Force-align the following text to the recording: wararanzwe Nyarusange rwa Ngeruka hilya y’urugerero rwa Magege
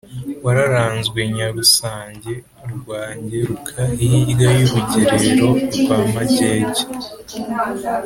wararanzwe 0.45 1.19
Nyarusange 1.35 2.33
rwa 2.77 3.01
Ngeruka 3.21 3.81
hilya 3.97 4.49
y’urugerero 4.57 5.49
rwa 5.79 5.97
Magege 6.13 6.83